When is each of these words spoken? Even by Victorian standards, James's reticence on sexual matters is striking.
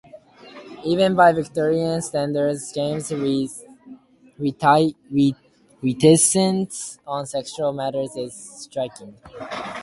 Even 0.83 1.13
by 1.13 1.31
Victorian 1.31 2.01
standards, 2.01 2.73
James's 2.73 3.63
reticence 5.83 6.97
on 7.05 7.27
sexual 7.27 7.71
matters 7.71 8.15
is 8.15 8.33
striking. 8.63 9.13